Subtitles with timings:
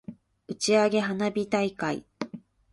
[0.47, 2.03] 打ち上げ花火大会